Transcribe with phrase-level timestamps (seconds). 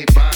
[0.00, 0.29] Hey, bye.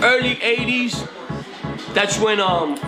[0.00, 1.08] Early 80s
[1.94, 2.78] that's when um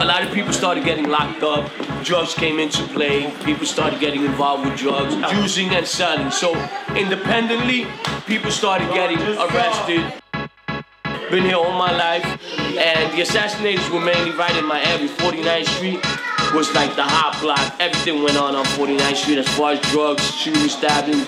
[0.00, 1.70] a lot of people started getting locked up.
[2.02, 3.32] Drugs came into play.
[3.44, 6.30] People started getting involved with drugs using and selling.
[6.30, 6.52] So
[6.96, 7.86] independently
[8.26, 10.12] people started getting arrested.
[11.30, 12.24] Been here all my life
[12.58, 16.00] and the assassinators were mainly right in my area 49th street
[16.52, 17.74] was like the hot block.
[17.80, 21.24] Everything went on on 49th street as far as drugs shooting stabbing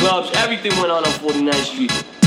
[0.00, 2.19] clubs everything went on on 49th street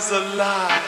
[0.00, 0.79] was alive.